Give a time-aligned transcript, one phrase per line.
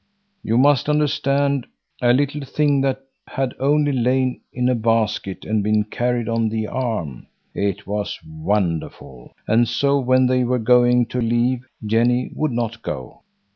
[0.41, 1.67] You must understand,
[2.01, 6.65] a little thing that had only lain in a basket and been carried on the
[6.65, 7.27] arm!
[7.53, 9.33] It was wonderful.
[9.47, 13.19] And so when they were going to leave, Jenny would not go.